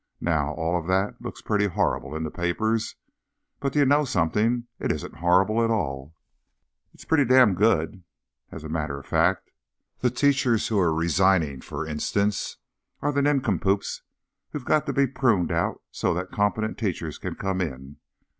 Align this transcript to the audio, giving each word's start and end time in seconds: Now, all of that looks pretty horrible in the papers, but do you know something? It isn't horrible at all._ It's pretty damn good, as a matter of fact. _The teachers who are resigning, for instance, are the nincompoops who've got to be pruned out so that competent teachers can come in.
Now, 0.19 0.53
all 0.55 0.79
of 0.79 0.87
that 0.87 1.21
looks 1.21 1.43
pretty 1.43 1.67
horrible 1.67 2.15
in 2.15 2.23
the 2.23 2.31
papers, 2.31 2.95
but 3.59 3.71
do 3.71 3.77
you 3.77 3.85
know 3.85 4.03
something? 4.03 4.65
It 4.79 4.91
isn't 4.91 5.17
horrible 5.17 5.63
at 5.63 5.69
all._ 5.69 6.13
It's 6.91 7.05
pretty 7.05 7.23
damn 7.23 7.53
good, 7.53 8.01
as 8.51 8.63
a 8.63 8.67
matter 8.67 8.97
of 8.99 9.05
fact. 9.05 9.51
_The 10.01 10.15
teachers 10.15 10.69
who 10.69 10.79
are 10.79 10.91
resigning, 10.91 11.61
for 11.61 11.85
instance, 11.85 12.57
are 13.03 13.11
the 13.11 13.21
nincompoops 13.21 14.01
who've 14.53 14.65
got 14.65 14.87
to 14.87 14.93
be 14.93 15.05
pruned 15.05 15.51
out 15.51 15.83
so 15.91 16.15
that 16.15 16.31
competent 16.31 16.79
teachers 16.79 17.19
can 17.19 17.35
come 17.35 17.61
in. 17.61 17.97